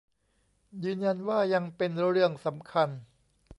[0.83, 2.89] ยืนยันว่ายังเป็นเรื่องสำคัญ